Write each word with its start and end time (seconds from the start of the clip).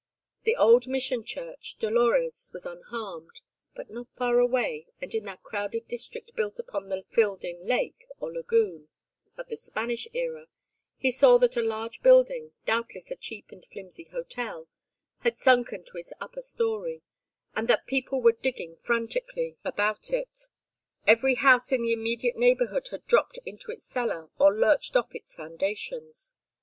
The 0.45 0.55
old 0.55 0.87
Mission 0.87 1.23
Church, 1.23 1.75
Dolores, 1.77 2.49
was 2.53 2.65
unharmed, 2.65 3.41
but 3.75 3.91
not 3.91 4.07
far 4.17 4.39
away, 4.39 4.87
and 4.99 5.13
in 5.13 5.25
that 5.25 5.43
crowded 5.43 5.87
district 5.87 6.35
built 6.35 6.57
upon 6.57 6.89
the 6.89 7.05
filled 7.11 7.43
in 7.43 7.63
lake, 7.67 8.07
or 8.19 8.33
lagoon, 8.33 8.87
of 9.37 9.47
the 9.47 9.55
Spanish 9.57 10.07
era, 10.11 10.47
he 10.97 11.11
saw 11.11 11.37
that 11.37 11.55
a 11.55 11.61
large 11.61 12.01
building, 12.01 12.51
doubtless 12.65 13.11
a 13.11 13.15
cheap 13.15 13.51
and 13.51 13.63
flimsy 13.63 14.05
hotel, 14.05 14.67
had 15.19 15.37
sunken 15.37 15.83
to 15.83 15.97
its 15.99 16.11
upper 16.19 16.41
story, 16.41 17.03
and 17.55 17.67
that 17.67 17.85
people 17.85 18.23
were 18.23 18.31
digging 18.31 18.77
frantically 18.77 19.55
about 19.63 20.11
it. 20.11 20.47
Every 21.05 21.35
house 21.35 21.71
in 21.71 21.83
the 21.83 21.93
immediate 21.93 22.37
neighborhood 22.37 22.87
had 22.87 23.05
dropped 23.05 23.37
into 23.45 23.69
its 23.71 23.85
cellar 23.85 24.31
or 24.39 24.51
lurched 24.51 24.95
off 24.95 25.13
its 25.13 25.35
foundations. 25.35 26.33